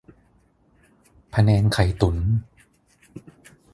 [1.33, 2.17] พะแนงไข่ตุ๋น